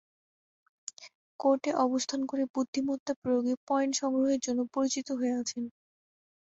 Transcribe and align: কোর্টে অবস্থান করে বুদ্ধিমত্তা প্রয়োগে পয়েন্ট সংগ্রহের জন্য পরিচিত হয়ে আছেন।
কোর্টে 1.39 1.71
অবস্থান 1.85 2.21
করে 2.25 2.43
বুদ্ধিমত্তা 2.53 3.13
প্রয়োগে 3.21 3.53
পয়েন্ট 3.67 3.93
সংগ্রহের 4.01 4.39
জন্য 4.45 4.59
পরিচিত 4.75 5.07
হয়ে 5.19 5.37
আছেন। 5.41 5.63